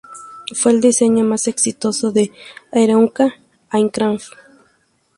[0.55, 2.31] Fue el diseño más exitoso de
[2.71, 3.35] Aeronca
[3.69, 4.33] Aircraft.